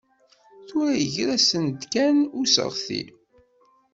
Tura 0.67 0.93
yeggra-asen-d 0.97 1.81
kan 1.93 2.17
useɣti. 2.39 3.03